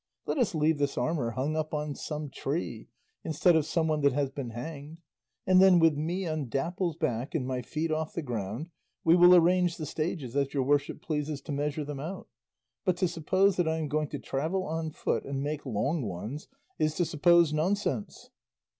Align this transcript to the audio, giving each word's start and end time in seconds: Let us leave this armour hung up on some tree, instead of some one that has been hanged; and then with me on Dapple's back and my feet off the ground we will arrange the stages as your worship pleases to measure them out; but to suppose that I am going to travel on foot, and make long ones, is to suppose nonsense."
Let 0.25 0.39
us 0.39 0.55
leave 0.55 0.79
this 0.79 0.97
armour 0.97 1.29
hung 1.29 1.55
up 1.55 1.75
on 1.75 1.93
some 1.93 2.31
tree, 2.31 2.87
instead 3.23 3.55
of 3.55 3.67
some 3.67 3.87
one 3.87 4.01
that 4.01 4.13
has 4.13 4.31
been 4.31 4.49
hanged; 4.49 4.97
and 5.45 5.61
then 5.61 5.77
with 5.77 5.95
me 5.95 6.25
on 6.25 6.49
Dapple's 6.49 6.95
back 6.95 7.35
and 7.35 7.45
my 7.45 7.61
feet 7.61 7.91
off 7.91 8.13
the 8.13 8.23
ground 8.23 8.71
we 9.03 9.15
will 9.15 9.35
arrange 9.35 9.77
the 9.77 9.85
stages 9.85 10.35
as 10.35 10.55
your 10.55 10.63
worship 10.63 11.03
pleases 11.03 11.39
to 11.41 11.51
measure 11.51 11.85
them 11.85 11.99
out; 11.99 12.27
but 12.83 12.97
to 12.97 13.07
suppose 13.07 13.57
that 13.57 13.67
I 13.67 13.77
am 13.77 13.87
going 13.89 14.07
to 14.07 14.17
travel 14.17 14.63
on 14.65 14.89
foot, 14.89 15.23
and 15.23 15.43
make 15.43 15.67
long 15.67 16.01
ones, 16.01 16.47
is 16.79 16.95
to 16.95 17.05
suppose 17.05 17.53
nonsense." 17.53 18.31